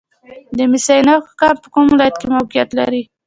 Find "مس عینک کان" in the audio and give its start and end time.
0.71-1.55